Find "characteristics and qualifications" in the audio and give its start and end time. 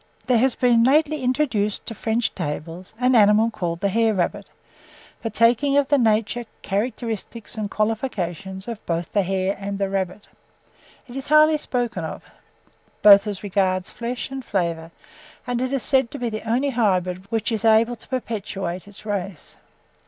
6.63-8.67